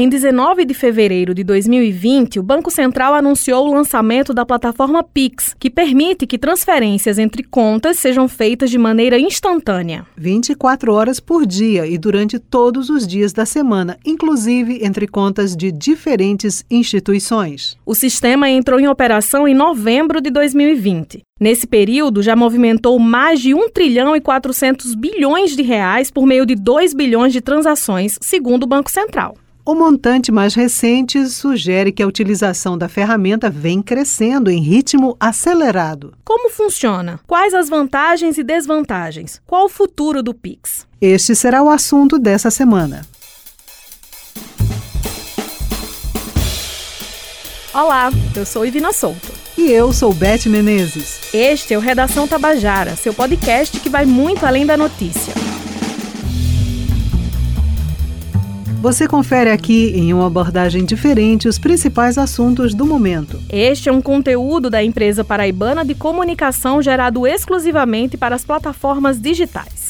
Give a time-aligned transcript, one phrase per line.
[0.00, 5.56] Em 19 de fevereiro de 2020, o Banco Central anunciou o lançamento da plataforma Pix,
[5.58, 10.06] que permite que transferências entre contas sejam feitas de maneira instantânea.
[10.16, 15.72] 24 horas por dia e durante todos os dias da semana, inclusive entre contas de
[15.72, 17.76] diferentes instituições.
[17.84, 21.22] O sistema entrou em operação em novembro de 2020.
[21.40, 26.46] Nesse período, já movimentou mais de 1 trilhão e 400 bilhões de reais por meio
[26.46, 29.34] de 2 bilhões de transações, segundo o Banco Central.
[29.68, 36.14] O montante mais recente sugere que a utilização da ferramenta vem crescendo em ritmo acelerado.
[36.24, 37.20] Como funciona?
[37.26, 39.42] Quais as vantagens e desvantagens?
[39.46, 40.86] Qual o futuro do Pix?
[40.98, 43.06] Este será o assunto dessa semana.
[47.74, 49.34] Olá, eu sou Ivina Souto.
[49.58, 51.20] E eu sou Beth Menezes.
[51.34, 55.47] Este é o Redação Tabajara, seu podcast que vai muito além da notícia.
[58.80, 63.40] Você confere aqui, em uma abordagem diferente, os principais assuntos do momento.
[63.50, 69.87] Este é um conteúdo da empresa paraibana de comunicação gerado exclusivamente para as plataformas digitais.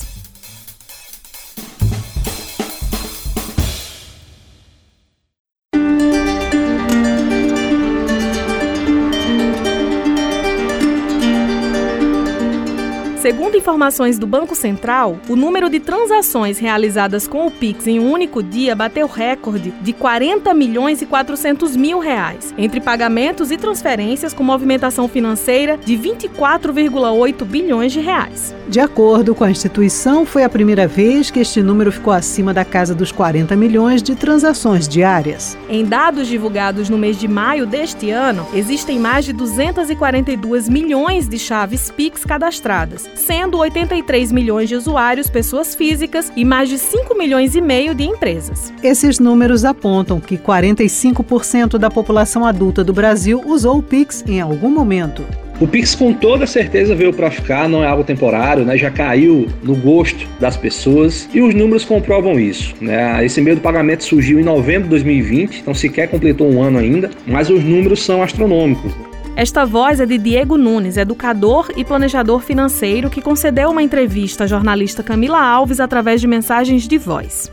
[13.29, 18.11] Segundo informações do Banco Central, o número de transações realizadas com o Pix em um
[18.11, 24.33] único dia bateu recorde de 40 milhões e 400 mil reais, entre pagamentos e transferências
[24.33, 28.55] com movimentação financeira de 24,8 bilhões de reais.
[28.67, 32.65] De acordo com a instituição, foi a primeira vez que este número ficou acima da
[32.65, 35.55] casa dos 40 milhões de transações diárias.
[35.69, 41.39] Em dados divulgados no mês de maio deste ano, existem mais de 242 milhões de
[41.39, 47.55] chaves Pix cadastradas, sendo 83 milhões de usuários pessoas físicas e mais de 5 milhões
[47.55, 48.73] e meio de empresas.
[48.83, 54.71] Esses números apontam que 45% da população adulta do Brasil usou o Pix em algum
[54.71, 55.25] momento.
[55.61, 58.79] O Pix com toda certeza veio para ficar, não é algo temporário, né?
[58.79, 62.77] já caiu no gosto das pessoas e os números comprovam isso.
[62.81, 63.25] Né?
[63.25, 67.11] Esse meio de pagamento surgiu em novembro de 2020, então sequer completou um ano ainda,
[67.27, 68.93] mas os números são astronômicos.
[69.39, 74.47] Esta voz é de Diego Nunes, educador e planejador financeiro, que concedeu uma entrevista à
[74.49, 77.49] jornalista Camila Alves através de mensagens de voz.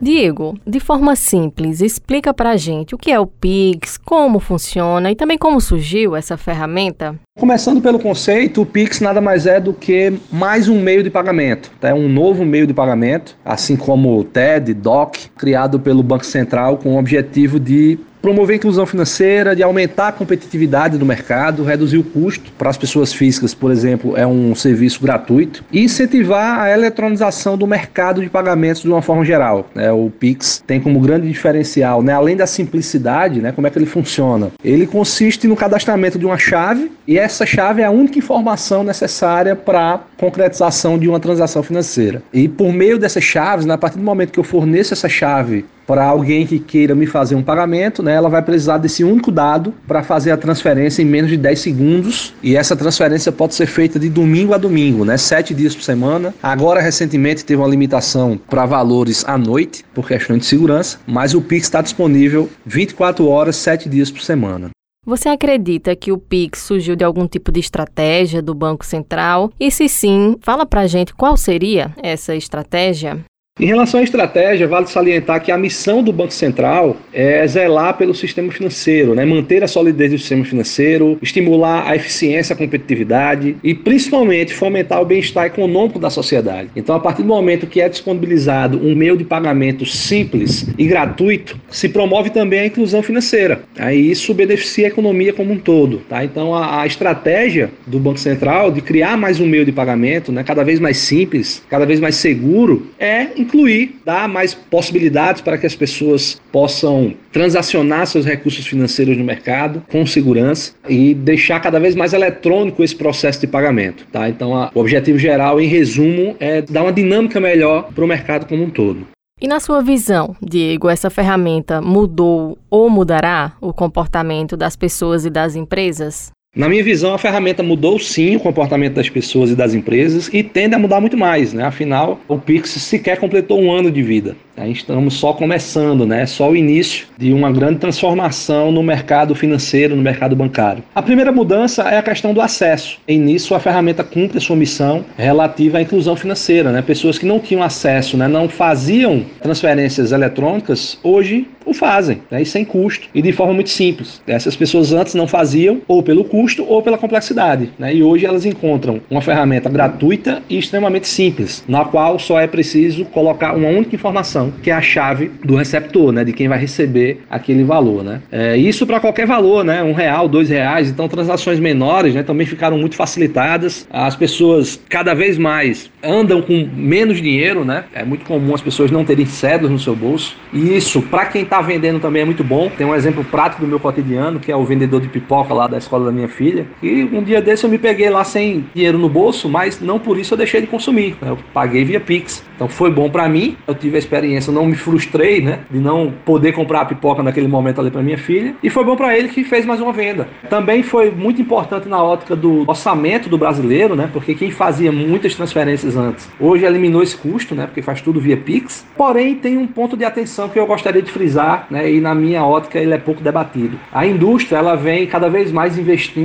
[0.00, 5.12] Diego, de forma simples, explica para a gente o que é o Pix, como funciona
[5.12, 7.14] e também como surgiu essa ferramenta.
[7.38, 11.70] Começando pelo conceito, o Pix nada mais é do que mais um meio de pagamento.
[11.80, 11.94] É tá?
[11.94, 16.96] um novo meio de pagamento, assim como o TED, DOC, criado pelo Banco Central com
[16.96, 22.02] o objetivo de promover a inclusão financeira, de aumentar a competitividade do mercado, reduzir o
[22.02, 27.58] custo para as pessoas físicas, por exemplo, é um serviço gratuito, e incentivar a eletronização
[27.58, 29.68] do mercado de pagamentos de uma forma geral.
[29.74, 29.92] Né?
[29.92, 33.84] O Pix tem como grande diferencial, né, além da simplicidade, né, como é que ele
[33.84, 34.52] funciona?
[34.64, 39.54] Ele consiste no cadastramento de uma chave e essa chave é a única informação necessária
[39.54, 42.22] para a concretização de uma transação financeira.
[42.32, 45.66] E por meio dessas chaves, né, a partir do momento que eu forneço essa chave
[45.86, 49.74] para alguém que queira me fazer um pagamento, né, ela vai precisar desse único dado
[49.86, 52.34] para fazer a transferência em menos de 10 segundos.
[52.42, 56.34] E essa transferência pode ser feita de domingo a domingo, né, 7 dias por semana.
[56.42, 61.40] Agora, recentemente, teve uma limitação para valores à noite, por questão de segurança, mas o
[61.40, 64.70] Pix está disponível 24 horas, 7 dias por semana.
[65.06, 69.52] Você acredita que o Pix surgiu de algum tipo de estratégia do Banco Central?
[69.60, 73.22] E se sim, fala pra gente qual seria essa estratégia?
[73.60, 78.12] Em relação à estratégia, vale salientar que a missão do Banco Central é zelar pelo
[78.12, 79.24] sistema financeiro, né?
[79.24, 85.04] manter a solidez do sistema financeiro, estimular a eficiência, a competitividade e principalmente fomentar o
[85.04, 86.70] bem-estar econômico da sociedade.
[86.74, 91.56] Então, a partir do momento que é disponibilizado um meio de pagamento simples e gratuito,
[91.70, 93.62] se promove também a inclusão financeira.
[93.78, 95.98] Aí isso beneficia a economia como um todo.
[96.08, 96.24] Tá?
[96.24, 100.42] Então, a, a estratégia do Banco Central de criar mais um meio de pagamento, né?
[100.42, 105.66] cada vez mais simples, cada vez mais seguro, é incluir, dar mais possibilidades para que
[105.66, 111.94] as pessoas possam transacionar seus recursos financeiros no mercado com segurança e deixar cada vez
[111.94, 114.06] mais eletrônico esse processo de pagamento.
[114.10, 114.28] Tá?
[114.28, 118.46] Então, a, o objetivo geral, em resumo, é dar uma dinâmica melhor para o mercado
[118.46, 119.06] como um todo.
[119.40, 125.30] E na sua visão, Diego, essa ferramenta mudou ou mudará o comportamento das pessoas e
[125.30, 126.30] das empresas?
[126.54, 130.40] Na minha visão, a ferramenta mudou sim o comportamento das pessoas e das empresas e
[130.40, 131.64] tende a mudar muito mais, né?
[131.64, 134.36] Afinal, o Pix sequer completou um ano de vida.
[134.56, 136.24] Aí estamos só começando, né?
[136.26, 140.84] Só o início de uma grande transformação no mercado financeiro, no mercado bancário.
[140.94, 143.00] A primeira mudança é a questão do acesso.
[143.08, 146.82] E nisso a ferramenta cumpre a sua missão relativa à inclusão financeira, né?
[146.82, 148.28] Pessoas que não tinham acesso, né?
[148.28, 152.42] não faziam transferências eletrônicas, hoje o fazem, né?
[152.42, 154.22] e sem custo e de forma muito simples.
[154.26, 157.94] Essas pessoas antes não faziam ou pelo custo ou pela complexidade, né?
[157.94, 163.04] E hoje elas encontram uma ferramenta gratuita e extremamente simples, na qual só é preciso
[163.06, 167.22] colocar uma única informação que é a chave do receptor, né, de quem vai receber
[167.30, 168.20] aquele valor, né.
[168.30, 172.46] É, isso para qualquer valor, né, um real, dois reais, então transações menores, né, também
[172.46, 173.86] ficaram muito facilitadas.
[173.90, 178.90] As pessoas cada vez mais andam com menos dinheiro, né, é muito comum as pessoas
[178.90, 180.36] não terem cédulas no seu bolso.
[180.52, 182.70] E isso para quem está vendendo também é muito bom.
[182.76, 185.78] Tem um exemplo prático do meu cotidiano, que é o vendedor de pipoca lá da
[185.78, 186.66] escola da minha filha.
[186.82, 190.18] E um dia desse eu me peguei lá sem dinheiro no bolso, mas não por
[190.18, 191.16] isso eu deixei de consumir.
[191.22, 192.44] Eu paguei via Pix.
[192.54, 193.56] Então foi bom para mim.
[193.66, 197.22] Eu tive a experiência experiência, não me frustrei, né, de não poder comprar a pipoca
[197.22, 198.54] naquele momento ali para minha filha.
[198.62, 200.28] E foi bom para ele que fez mais uma venda.
[200.48, 205.34] Também foi muito importante na ótica do orçamento do brasileiro, né, porque quem fazia muitas
[205.34, 208.86] transferências antes, hoje eliminou esse custo, né, porque faz tudo via Pix.
[208.96, 212.44] Porém, tem um ponto de atenção que eu gostaria de frisar, né, e na minha
[212.44, 213.78] ótica ele é pouco debatido.
[213.92, 216.23] A indústria, ela vem cada vez mais investindo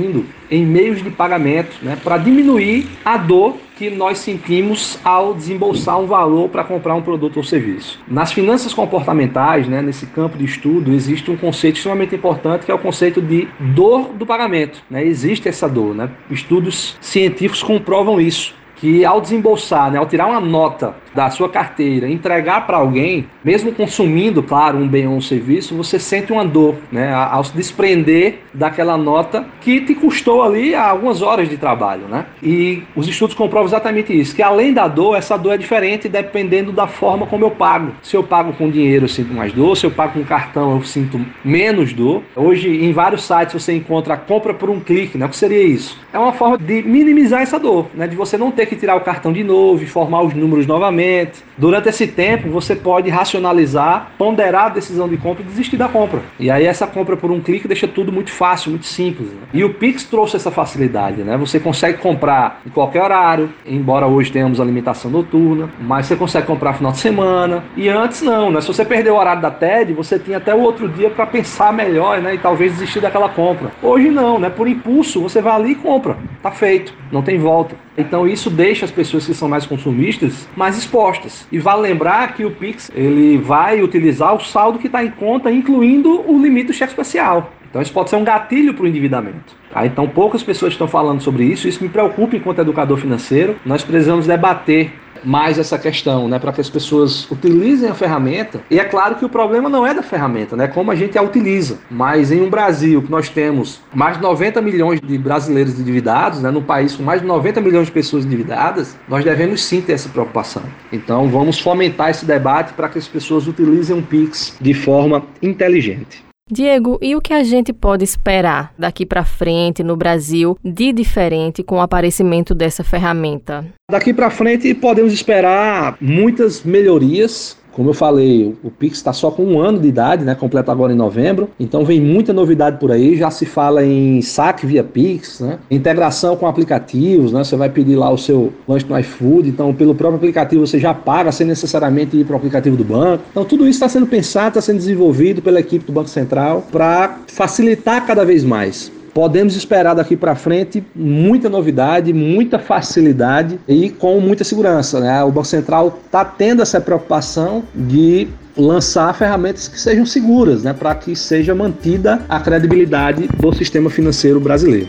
[0.50, 6.06] em meios de pagamento, né, para diminuir a dor que nós sentimos ao desembolsar um
[6.06, 7.98] valor para comprar um produto ou serviço.
[8.06, 12.74] Nas finanças comportamentais, né, nesse campo de estudo, existe um conceito extremamente importante que é
[12.74, 14.82] o conceito de dor do pagamento.
[14.90, 15.02] Né?
[15.06, 15.94] Existe essa dor.
[15.94, 16.10] Né?
[16.30, 22.08] Estudos científicos comprovam isso que ao desembolsar, né, ao tirar uma nota da sua carteira,
[22.08, 26.76] entregar para alguém, mesmo consumindo, claro, um bem ou um serviço, você sente uma dor,
[26.90, 32.26] né, ao se desprender daquela nota que te custou ali algumas horas de trabalho, né?
[32.42, 36.72] E os estudos comprovam exatamente isso, que além da dor, essa dor é diferente dependendo
[36.72, 37.92] da forma como eu pago.
[38.02, 40.82] Se eu pago com dinheiro, eu sinto mais dor, se eu pago com cartão, eu
[40.82, 42.22] sinto menos dor.
[42.34, 45.26] Hoje, em vários sites você encontra a compra por um clique, né?
[45.26, 45.98] O que seria isso?
[46.12, 48.06] É uma forma de minimizar essa dor, né?
[48.06, 51.44] De você não ter que tirar o cartão de novo, formar os números novamente.
[51.58, 56.22] Durante esse tempo, você pode racionalizar, ponderar a decisão de compra e desistir da compra.
[56.38, 59.28] E aí essa compra por um clique deixa tudo muito fácil, muito simples.
[59.28, 59.40] Né?
[59.52, 61.36] E o Pix trouxe essa facilidade, né?
[61.36, 66.46] Você consegue comprar em qualquer horário, embora hoje tenhamos a limitação noturna, mas você consegue
[66.46, 67.64] comprar final de semana.
[67.76, 68.60] E antes não, né?
[68.60, 71.72] Se você perdeu o horário da TED, você tinha até o outro dia para pensar
[71.72, 72.34] melhor, né?
[72.34, 73.70] E talvez desistir daquela compra.
[73.82, 74.48] Hoje não, né?
[74.48, 76.16] Por impulso, você vai ali e compra.
[76.42, 77.74] Tá feito, não tem volta.
[78.00, 81.46] Então isso deixa as pessoas que são mais consumistas mais expostas.
[81.50, 85.50] E vale lembrar que o Pix ele vai utilizar o saldo que está em conta,
[85.50, 87.52] incluindo o limite do cheque especial.
[87.70, 89.54] Então isso pode ser um gatilho para o endividamento.
[89.72, 93.56] Ah, então poucas pessoas estão falando sobre isso, isso me preocupa enquanto educador financeiro.
[93.64, 94.92] Nós precisamos debater
[95.24, 98.60] mais essa questão, né, para que as pessoas utilizem a ferramenta.
[98.70, 101.22] E é claro que o problema não é da ferramenta, né, como a gente a
[101.22, 101.78] utiliza.
[101.90, 106.50] Mas em um Brasil que nós temos mais de 90 milhões de brasileiros endividados, né,
[106.50, 110.08] num país com mais de 90 milhões de pessoas endividadas, nós devemos sim ter essa
[110.08, 110.62] preocupação.
[110.92, 116.29] Então vamos fomentar esse debate para que as pessoas utilizem o Pix de forma inteligente.
[116.50, 121.62] Diego, e o que a gente pode esperar daqui para frente no Brasil de diferente
[121.62, 123.64] com o aparecimento dessa ferramenta?
[123.90, 129.44] Daqui para frente podemos esperar muitas melhorias como eu falei, o Pix está só com
[129.44, 130.34] um ano de idade, né?
[130.34, 131.48] Completa agora em novembro.
[131.58, 133.16] Então vem muita novidade por aí.
[133.16, 135.58] Já se fala em saque via Pix, né?
[135.70, 137.44] Integração com aplicativos, né?
[137.44, 139.48] Você vai pedir lá o seu lanche no iFood.
[139.48, 143.22] Então, pelo próprio aplicativo, você já paga sem necessariamente ir para o aplicativo do banco.
[143.30, 147.18] Então, tudo isso está sendo pensado, está sendo desenvolvido pela equipe do Banco Central para
[147.26, 154.20] facilitar cada vez mais podemos esperar daqui para frente muita novidade, muita facilidade e com
[154.20, 155.00] muita segurança.
[155.00, 155.22] Né?
[155.24, 160.72] O Banco Central está tendo essa preocupação de lançar ferramentas que sejam seguras, né?
[160.72, 164.88] para que seja mantida a credibilidade do sistema financeiro brasileiro.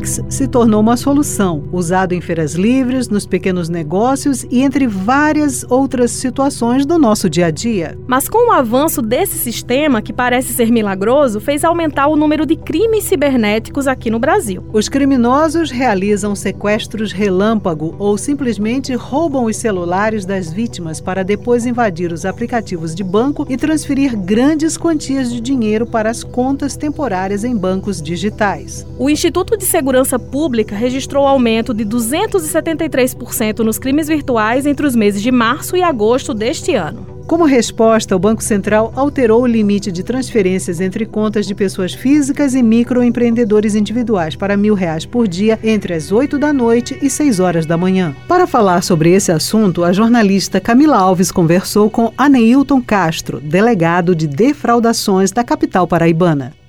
[0.00, 5.64] Pix se tornou uma solução, usado em feiras livres, nos pequenos negócios e entre várias
[5.68, 7.98] outras situações do nosso dia a dia.
[8.06, 12.56] Mas com o avanço desse sistema, que parece ser milagroso, fez aumentar o número de
[12.56, 14.64] crimes cibernéticos aqui no Brasil.
[14.72, 22.10] Os criminosos realizam sequestros relâmpago ou simplesmente roubam os celulares das vítimas para depois invadir
[22.10, 27.54] os aplicativos de banco e transferir grandes quantias de dinheiro para as contas temporárias em
[27.54, 28.86] bancos digitais.
[28.98, 29.89] O Instituto Instituto de Segurança
[30.30, 36.32] Pública registrou aumento de 273% nos crimes virtuais entre os meses de março e agosto
[36.32, 37.20] deste ano.
[37.30, 42.56] Como resposta, o Banco Central alterou o limite de transferências entre contas de pessoas físicas
[42.56, 47.38] e microempreendedores individuais para mil reais por dia entre as 8 da noite e 6
[47.38, 48.16] horas da manhã.
[48.26, 54.26] Para falar sobre esse assunto, a jornalista Camila Alves conversou com Aneilton Castro, delegado de
[54.26, 56.59] defraudações da capital paraibana.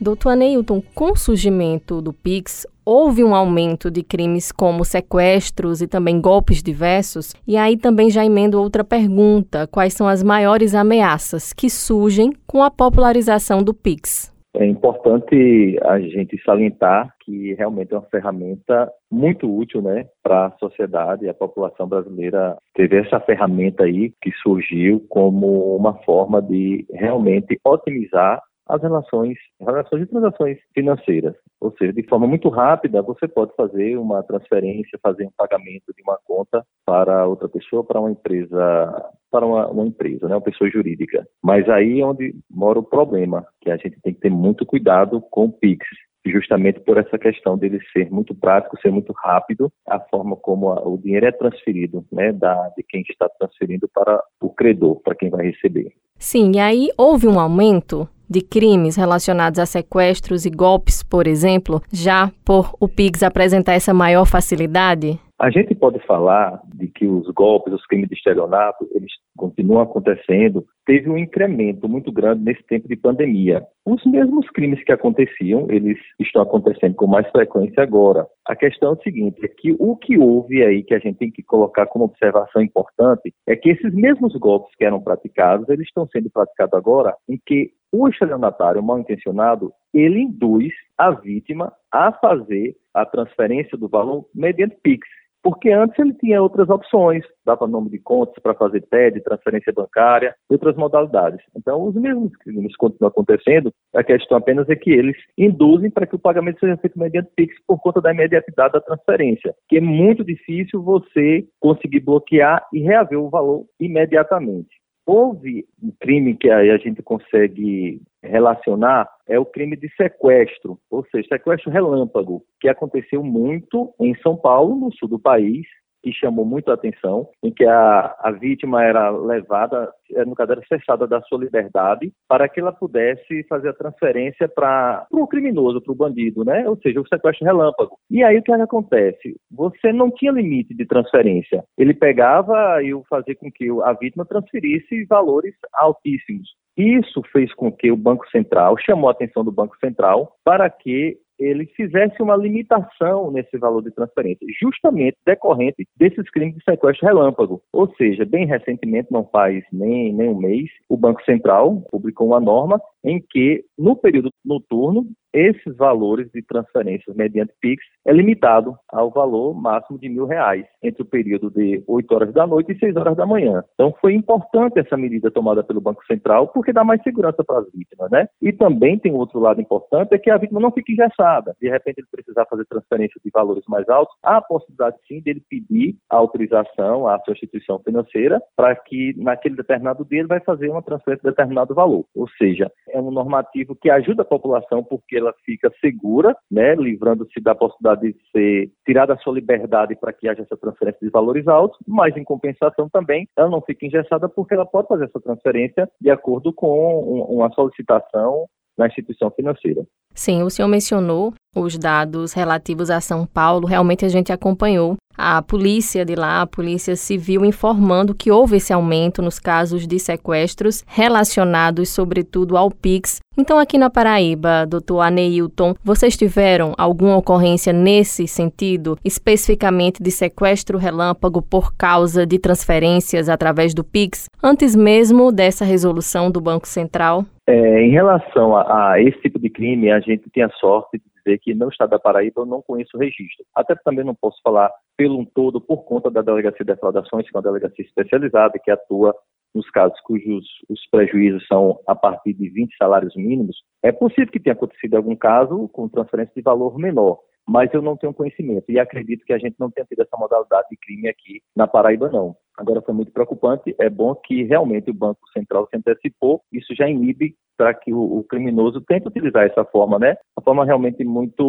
[0.00, 5.88] Doutor Aneilton, com o surgimento do PIX, houve um aumento de crimes como sequestros e
[5.88, 7.34] também golpes diversos?
[7.44, 12.62] E aí também já emendo outra pergunta: quais são as maiores ameaças que surgem com
[12.62, 14.32] a popularização do PIX?
[14.54, 20.50] É importante a gente salientar que realmente é uma ferramenta muito útil né, para a
[20.58, 21.28] sociedade.
[21.28, 28.40] A população brasileira teve essa ferramenta aí que surgiu como uma forma de realmente otimizar
[28.68, 31.34] as relações, relações de transações financeiras.
[31.60, 36.02] Ou seja, de forma muito rápida, você pode fazer uma transferência, fazer um pagamento de
[36.02, 40.70] uma conta para outra pessoa, para uma empresa, para uma, uma empresa, né, uma pessoa
[40.70, 41.26] jurídica.
[41.42, 45.20] Mas aí é onde mora o problema, que a gente tem que ter muito cuidado
[45.30, 45.86] com o Pix
[46.26, 50.86] justamente por essa questão dele ser muito prático, ser muito rápido, a forma como a,
[50.86, 55.30] o dinheiro é transferido, né, da, de quem está transferindo para o credor, para quem
[55.30, 55.92] vai receber.
[56.18, 61.82] Sim, e aí houve um aumento de crimes relacionados a sequestros e golpes, por exemplo,
[61.92, 65.18] já por o PIX apresentar essa maior facilidade?
[65.40, 70.66] A gente pode falar de que os golpes, os crimes de estelionato, eles continuam acontecendo.
[70.84, 73.62] Teve um incremento muito grande nesse tempo de pandemia.
[73.86, 78.26] Os mesmos crimes que aconteciam, eles estão acontecendo com mais frequência agora.
[78.48, 81.30] A questão é o seguinte, é que o que houve aí que a gente tem
[81.30, 86.08] que colocar como observação importante é que esses mesmos golpes que eram praticados, eles estão
[86.08, 92.74] sendo praticados agora em que o estelionatário mal intencionado, ele induz a vítima a fazer
[92.92, 95.06] a transferência do valor mediante Pix.
[95.42, 100.34] Porque antes ele tinha outras opções, dava nome de contas para fazer TED, transferência bancária,
[100.48, 101.40] outras modalidades.
[101.56, 106.16] Então, os mesmos crimes continuam acontecendo, a questão apenas é que eles induzem para que
[106.16, 110.24] o pagamento seja feito mediante Pix por conta da imediatidade da transferência, que é muito
[110.24, 114.78] difícil você conseguir bloquear e reaver o valor imediatamente.
[115.10, 121.02] Houve um crime que aí a gente consegue relacionar é o crime de sequestro, ou
[121.06, 125.66] seja, sequestro relâmpago, que aconteceu muito em São Paulo, no sul do país,
[126.02, 130.52] que chamou muito a atenção, em que a, a vítima era levada, eh, no caso
[130.52, 135.80] era cessada da sua liberdade, para que ela pudesse fazer a transferência para o criminoso,
[135.80, 136.68] para o bandido, né?
[136.68, 137.96] Ou seja, o sequestro relâmpago.
[138.10, 139.36] E aí o que, é que acontece?
[139.50, 141.64] Você não tinha limite de transferência.
[141.76, 146.48] Ele pegava e fazia com que a vítima transferisse valores altíssimos.
[146.76, 151.18] Isso fez com que o Banco Central chamou a atenção do Banco Central para que
[151.38, 157.62] ele fizesse uma limitação nesse valor de transferência, justamente decorrente desses crimes de sequestro relâmpago.
[157.72, 162.40] Ou seja, bem recentemente, não faz nem, nem um mês, o Banco Central publicou uma
[162.40, 169.10] norma em que, no período noturno, esses valores de transferências mediante PIX é limitado ao
[169.10, 172.96] valor máximo de mil reais entre o período de 8 horas da noite e 6
[172.96, 173.62] horas da manhã.
[173.74, 177.70] Então foi importante essa medida tomada pelo Banco Central porque dá mais segurança para as
[177.72, 178.28] vítimas, né?
[178.40, 181.54] E também tem outro lado importante é que a vítima não fique engessada.
[181.60, 185.42] De repente ele precisar fazer transferência de valores mais altos, há a possibilidade sim dele
[185.48, 190.82] pedir autorização à sua instituição financeira para que naquele determinado dia ele vai fazer uma
[190.82, 192.04] transferência de determinado valor.
[192.14, 197.40] Ou seja, é um normativo que ajuda a população porque ela fica segura, né, livrando-se
[197.40, 201.46] da possibilidade de ser tirada a sua liberdade para que haja essa transferência de valores
[201.46, 205.88] altos, mas em compensação também ela não fica engessada porque ela pode fazer essa transferência
[206.00, 208.46] de acordo com uma solicitação
[208.76, 209.84] na instituição financeira.
[210.14, 213.66] Sim, o senhor mencionou os dados relativos a São Paulo.
[213.66, 218.72] Realmente a gente acompanhou a polícia de lá, a polícia civil, informando que houve esse
[218.72, 223.18] aumento nos casos de sequestros relacionados, sobretudo, ao Pix.
[223.36, 230.78] Então, aqui na Paraíba, doutor Aneilton, vocês tiveram alguma ocorrência nesse sentido, especificamente de sequestro
[230.78, 237.24] relâmpago por causa de transferências através do Pix, antes mesmo dessa resolução do Banco Central?
[237.48, 241.04] É, em relação a, a, esse tipo de crime, a gente tem a sorte de
[241.28, 243.44] dizer que no estado da Paraíba eu não conheço o registro.
[243.54, 247.36] Até também não posso falar pelo um todo por conta da Delegacia de Defraudações, que
[247.36, 249.14] é uma delegacia especializada que atua
[249.54, 253.56] nos casos cujos os prejuízos são a partir de 20 salários mínimos.
[253.82, 257.96] É possível que tenha acontecido algum caso com transferência de valor menor, mas eu não
[257.96, 261.40] tenho conhecimento e acredito que a gente não tenha tido essa modalidade de crime aqui
[261.56, 262.36] na Paraíba, não.
[262.58, 263.72] Agora foi muito preocupante.
[263.78, 266.42] É bom que realmente o Banco Central se antecipou.
[266.52, 270.16] Isso já inibe para que o, o, criminoso tente utilizar essa forma, né?
[270.36, 271.44] Uma forma realmente muito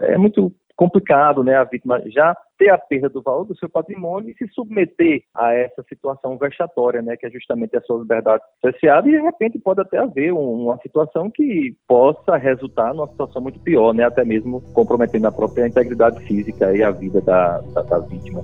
[0.00, 1.56] é muito complicado, né?
[1.56, 5.52] A vítima já ter a perda do valor do seu patrimônio e se submeter a
[5.52, 7.16] essa situação vexatória, né?
[7.16, 11.28] Que é justamente a sua liberdade cerceada e de repente pode até haver uma situação
[11.30, 14.04] que possa resultar numa situação muito pior, né?
[14.04, 18.40] Até mesmo comprometendo a própria integridade física e a vida da, da, da vítima.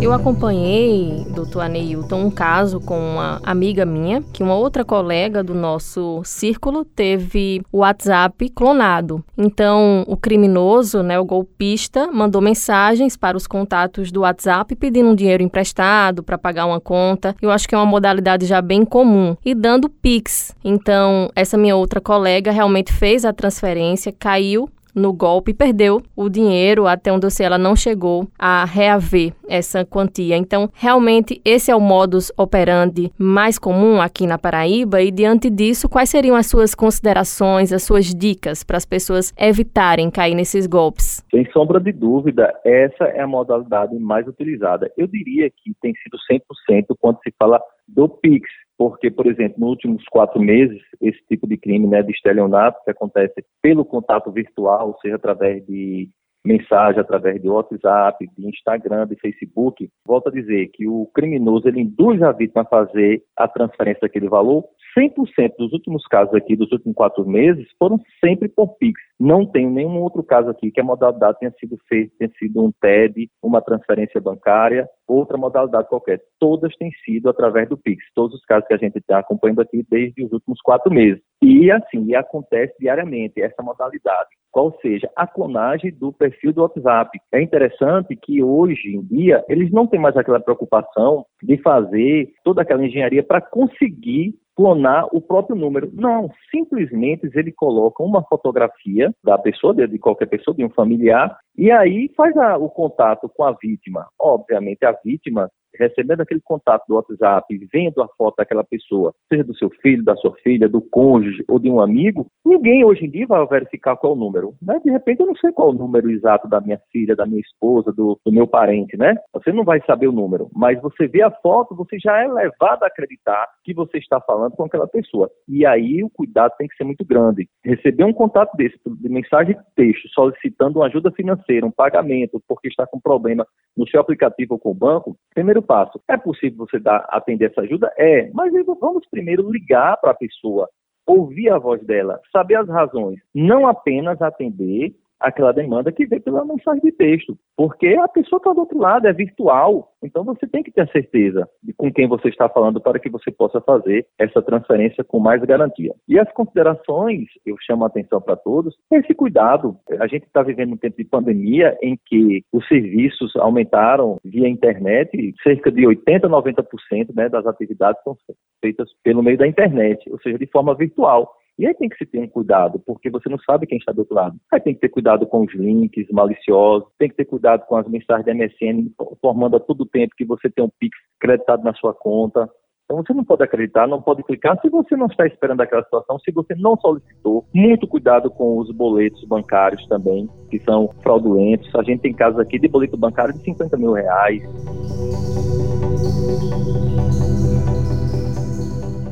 [0.00, 5.54] Eu acompanhei, doutor Aneilton, um caso com uma amiga minha, que uma outra colega do
[5.54, 9.24] nosso círculo teve o WhatsApp clonado.
[9.38, 15.14] Então, o criminoso, né, o golpista, mandou mensagens para os contatos do WhatsApp pedindo um
[15.14, 17.34] dinheiro emprestado para pagar uma conta.
[17.40, 19.34] Eu acho que é uma modalidade já bem comum.
[19.44, 20.54] E dando Pix.
[20.62, 26.86] Então, essa minha outra colega realmente fez a transferência, caiu no golpe perdeu o dinheiro,
[26.86, 30.36] até onde sei, ela não chegou a reaver essa quantia.
[30.36, 35.88] Então, realmente, esse é o modus operandi mais comum aqui na Paraíba e, diante disso,
[35.88, 41.22] quais seriam as suas considerações, as suas dicas para as pessoas evitarem cair nesses golpes?
[41.30, 44.90] Sem sombra de dúvida, essa é a modalidade mais utilizada.
[44.96, 49.70] Eu diria que tem sido 100% quando se fala do Pix porque, por exemplo, nos
[49.70, 54.96] últimos quatro meses, esse tipo de crime né, de estelionato que acontece pelo contato virtual,
[55.00, 56.10] seja através de
[56.46, 61.80] mensagem, através de WhatsApp, de Instagram, de Facebook, volto a dizer que o criminoso ele
[61.80, 64.64] induz a vítima a fazer a transferência daquele valor
[64.96, 68.98] 100% dos últimos casos aqui, dos últimos quatro meses, foram sempre por Pix.
[69.20, 72.72] Não tenho nenhum outro caso aqui que a modalidade tenha sido feita, tenha sido um
[72.80, 76.20] TED, uma transferência bancária, outra modalidade qualquer.
[76.38, 78.02] Todas têm sido através do Pix.
[78.14, 81.22] Todos os casos que a gente está acompanhando aqui desde os últimos quatro meses.
[81.42, 84.30] E assim, acontece diariamente essa modalidade.
[84.50, 87.18] Qual seja, a clonagem do perfil do WhatsApp.
[87.30, 92.62] É interessante que hoje em dia eles não têm mais aquela preocupação de fazer toda
[92.62, 95.90] aquela engenharia para conseguir clonar o próprio número.
[95.92, 101.70] Não, simplesmente ele coloca uma fotografia da pessoa, de qualquer pessoa, de um familiar, e
[101.70, 104.06] aí faz a, o contato com a vítima.
[104.18, 109.56] Obviamente, a vítima recebendo aquele contato do WhatsApp, vendo a foto daquela pessoa, seja do
[109.56, 113.26] seu filho, da sua filha, do cônjuge ou de um amigo, ninguém hoje em dia
[113.26, 114.54] vai verificar qual o número.
[114.62, 114.80] Né?
[114.84, 117.92] De repente, eu não sei qual o número exato da minha filha, da minha esposa,
[117.92, 119.14] do, do meu parente, né?
[119.32, 122.82] Você não vai saber o número, mas você vê a foto, você já é levado
[122.82, 125.30] a acreditar que você está falando com aquela pessoa.
[125.48, 127.48] E aí o cuidado tem que ser muito grande.
[127.64, 132.68] Receber um contato desse, de mensagem de texto, solicitando uma ajuda financeira, um pagamento, porque
[132.68, 133.46] está com problema
[133.76, 136.00] no seu aplicativo ou com o banco, primeiro passo.
[136.08, 137.92] É possível você dar, atender essa ajuda?
[137.98, 140.68] É, mas vamos primeiro ligar para a pessoa,
[141.06, 146.44] ouvir a voz dela, saber as razões, não apenas atender aquela demanda que vem pela
[146.44, 150.62] mensagem de texto, porque a pessoa está do outro lado, é virtual, então você tem
[150.62, 154.06] que ter a certeza de com quem você está falando para que você possa fazer
[154.18, 155.92] essa transferência com mais garantia.
[156.08, 159.76] E as considerações, eu chamo a atenção para todos, esse cuidado.
[159.98, 165.34] A gente está vivendo um tempo de pandemia em que os serviços aumentaram via internet,
[165.42, 168.16] cerca de 80, 90% né, das atividades são
[168.60, 171.32] feitas pelo meio da internet, ou seja, de forma virtual.
[171.58, 174.00] E aí tem que se ter um cuidado, porque você não sabe quem está do
[174.00, 174.36] outro lado.
[174.52, 177.88] Aí tem que ter cuidado com os links maliciosos, tem que ter cuidado com as
[177.88, 178.90] mensagens da MSN
[179.22, 182.48] formando a todo tempo que você tem um Pix creditado na sua conta.
[182.84, 186.18] Então você não pode acreditar, não pode clicar se você não está esperando aquela situação,
[186.20, 187.44] se você não solicitou.
[187.52, 191.74] Muito cuidado com os boletos bancários também, que são fraudulentos.
[191.74, 194.42] A gente tem casos aqui de boleto bancário de 50 mil reais.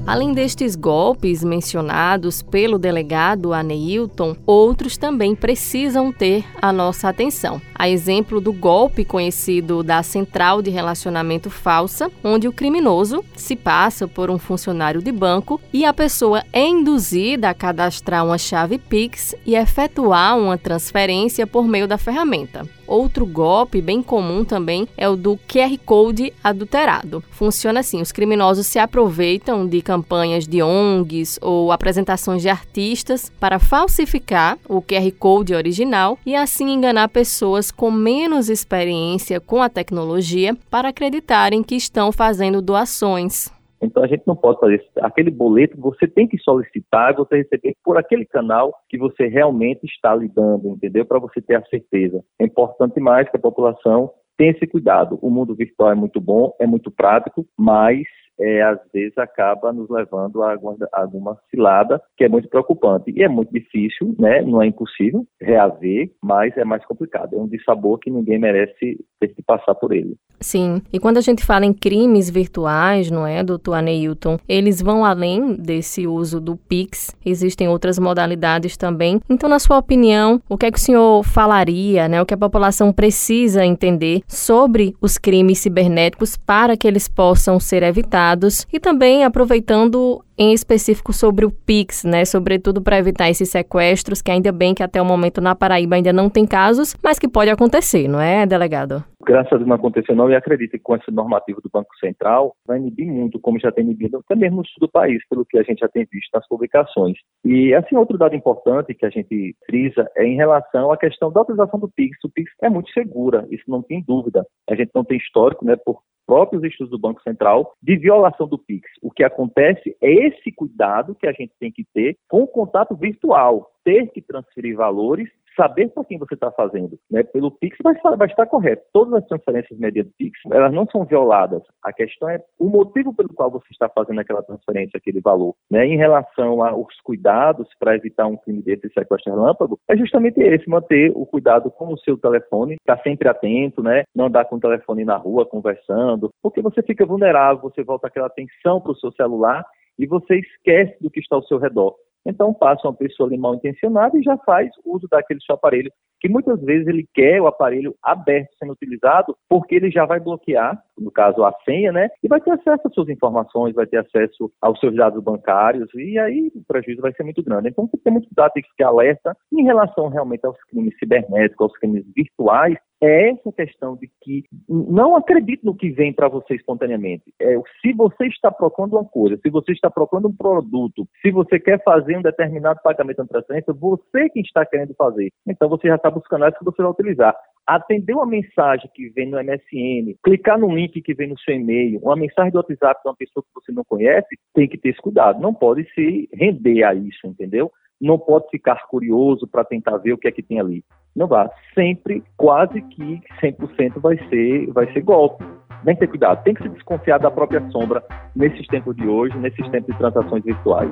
[0.06, 7.60] Além destes golpes mencionados pelo delegado Aneilton, outros também precisam ter a nossa atenção.
[7.74, 14.06] A exemplo do golpe conhecido da Central de Relacionamento Falsa, onde o criminoso se passa
[14.06, 19.34] por um funcionário de banco e a pessoa é induzida a cadastrar uma chave Pix
[19.44, 22.64] e efetuar uma transferência por meio da ferramenta.
[22.86, 27.24] Outro golpe bem comum também é o do QR Code adulterado.
[27.30, 33.58] Funciona assim: os criminosos se aproveitam de campanhas de ONGs ou apresentações de artistas para
[33.58, 40.56] falsificar o QR Code original e assim enganar pessoas com menos experiência com a tecnologia
[40.70, 43.52] para acreditarem que estão fazendo doações.
[43.84, 47.98] Então a gente não pode fazer aquele boleto, você tem que solicitar, você receber por
[47.98, 51.04] aquele canal que você realmente está lidando, entendeu?
[51.04, 52.24] Para você ter a certeza.
[52.40, 55.18] É importante mais que a população tenha esse cuidado.
[55.20, 58.04] O mundo virtual é muito bom, é muito prático, mas
[58.38, 63.12] é, às vezes acaba nos levando a alguma, a alguma cilada que é muito preocupante.
[63.14, 64.42] E é muito difícil, né?
[64.42, 67.34] não é impossível reaver, mas é mais complicado.
[67.34, 70.16] É um dissabor que ninguém merece ter que passar por ele.
[70.40, 75.04] Sim, e quando a gente fala em crimes virtuais, não é, doutor Aneilton, eles vão
[75.04, 79.20] além desse uso do Pix, existem outras modalidades também.
[79.30, 82.38] Então, na sua opinião, o que é que o senhor falaria, né, o que a
[82.38, 89.24] população precisa entender sobre os crimes cibernéticos para que eles possam ser evitados e também
[89.24, 92.24] aproveitando em específico sobre o Pix, né?
[92.24, 96.12] Sobretudo para evitar esses sequestros, que ainda bem que até o momento na Paraíba ainda
[96.12, 99.04] não tem casos, mas que pode acontecer, não é, delegado?
[99.26, 102.54] Graças a Deus não aconteceu não e acredito que com esse normativo do Banco Central
[102.66, 105.58] vai inibir muito, como já tem inibido até mesmo no sul do país, pelo que
[105.58, 107.16] a gente já tem visto nas publicações.
[107.44, 111.40] E assim, outro dado importante que a gente frisa é em relação à questão da
[111.40, 112.18] utilização do Pix.
[112.24, 114.44] O Pix é muito segura, isso não tem dúvida.
[114.68, 118.58] A gente não tem histórico, né, por próprios estudos do Banco Central de violação do
[118.58, 118.88] Pix.
[119.02, 122.96] O que acontece é esse cuidado que a gente tem que ter com o contato
[122.96, 126.98] virtual, ter que transferir valores saber para quem você está fazendo.
[127.10, 127.22] Né?
[127.22, 128.82] Pelo Pix vai, vai, estar correto.
[128.92, 131.62] Todas as transferências mediante Pix, elas não são violadas.
[131.82, 135.54] A questão é o motivo pelo qual você está fazendo aquela transferência, aquele valor.
[135.70, 135.86] Né?
[135.86, 141.12] Em relação aos cuidados para evitar um crime desse sequestro relâmpago, é justamente esse, manter
[141.14, 144.04] o cuidado com o seu telefone, estar sempre atento, né?
[144.14, 148.26] não andar com o telefone na rua conversando, porque você fica vulnerável, você volta aquela
[148.26, 149.64] atenção para o seu celular
[149.98, 151.94] e você esquece do que está ao seu redor.
[152.24, 155.92] Então passa uma pessoa ali mal intencionada e já faz uso daquele seu aparelho,
[156.24, 160.82] que muitas vezes ele quer o aparelho aberto sendo utilizado, porque ele já vai bloquear,
[160.96, 162.08] no caso a senha, né?
[162.22, 166.18] E vai ter acesso às suas informações, vai ter acesso aos seus dados bancários, e
[166.18, 167.68] aí o prejuízo vai ser muito grande.
[167.68, 170.96] Então tem que ter muito cuidado, tem que ficar alerta em relação realmente aos crimes
[170.98, 176.28] cibernéticos, aos crimes virtuais, é essa questão de que não acredite no que vem para
[176.28, 177.24] você espontaneamente.
[177.40, 181.60] É, se você está procurando uma coisa, se você está procurando um produto, se você
[181.60, 185.30] quer fazer um determinado pagamento de transferência, você que está querendo fazer.
[185.46, 187.34] Então você já está buscando essa que você vai utilizar.
[187.66, 191.98] Atender uma mensagem que vem no MSN, clicar no link que vem no seu e-mail,
[192.00, 195.00] uma mensagem do WhatsApp de uma pessoa que você não conhece, tem que ter esse
[195.00, 195.40] cuidado.
[195.40, 197.72] Não pode se render a isso, entendeu?
[198.00, 201.50] Não pode ficar curioso para tentar ver o que é que tem ali não vá.
[201.74, 205.44] Sempre, quase que 100% vai ser, vai ser golpe.
[205.84, 208.02] Tem que ter cuidado, tem que se desconfiar da própria sombra
[208.34, 210.90] nesses tempos de hoje, nesses tempos de transações virtuais.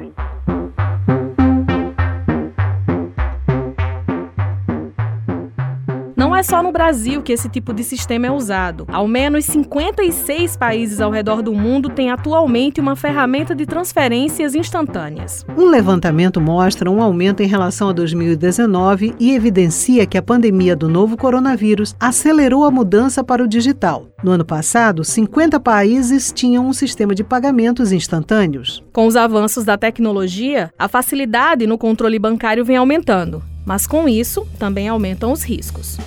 [6.42, 8.84] É só no Brasil que esse tipo de sistema é usado.
[8.88, 15.46] Ao menos 56 países ao redor do mundo têm atualmente uma ferramenta de transferências instantâneas.
[15.56, 20.88] Um levantamento mostra um aumento em relação a 2019 e evidencia que a pandemia do
[20.88, 24.08] novo coronavírus acelerou a mudança para o digital.
[24.20, 28.82] No ano passado, 50 países tinham um sistema de pagamentos instantâneos.
[28.92, 33.51] Com os avanços da tecnologia, a facilidade no controle bancário vem aumentando.
[33.64, 35.98] Mas com isso, também aumentam os riscos.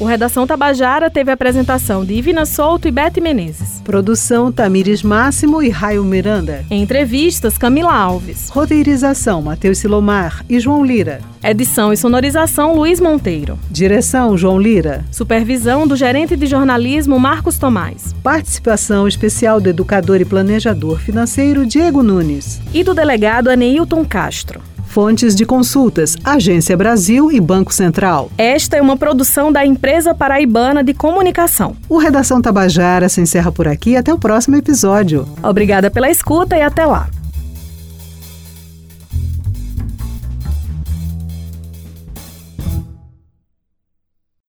[0.00, 3.80] O Redação Tabajara teve a apresentação de Ivina Souto e Bete Menezes.
[3.82, 6.64] Produção Tamires Máximo e Raio Miranda.
[6.70, 8.48] Entrevistas Camila Alves.
[8.48, 11.20] Roteirização Matheus Silomar e João Lira.
[11.42, 13.58] Edição e sonorização Luiz Monteiro.
[13.68, 15.04] Direção João Lira.
[15.10, 18.14] Supervisão do gerente de jornalismo Marcos Tomás.
[18.22, 22.60] Participação especial do educador e planejador financeiro Diego Nunes.
[22.72, 24.60] E do delegado Aneilton Castro.
[24.98, 28.32] Fontes de consultas: Agência Brasil e Banco Central.
[28.36, 31.76] Esta é uma produção da Empresa Paraibana de Comunicação.
[31.88, 33.96] O Redação Tabajara se encerra por aqui.
[33.96, 35.24] Até o próximo episódio.
[35.40, 37.08] Obrigada pela escuta e até lá.